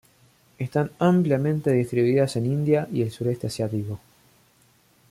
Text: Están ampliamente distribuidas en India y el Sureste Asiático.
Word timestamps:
Están 0.57 0.89
ampliamente 0.97 1.71
distribuidas 1.71 2.35
en 2.35 2.47
India 2.47 2.87
y 2.91 3.03
el 3.03 3.11
Sureste 3.11 3.45
Asiático. 3.45 3.99